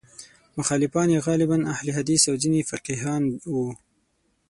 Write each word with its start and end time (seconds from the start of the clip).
مخالفان 0.57 1.07
یې 1.13 1.23
غالباً 1.27 1.57
اهل 1.73 1.87
حدیث 1.97 2.21
او 2.29 2.35
ځینې 2.43 2.67
فقیهان 2.71 3.23
وو. 3.53 3.67